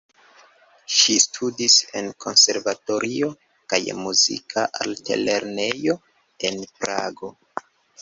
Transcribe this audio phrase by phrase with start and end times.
[0.99, 3.31] Ŝi studis en konservatorio
[3.75, 6.01] kaj Muzika altlernejo
[6.53, 7.37] en Prago.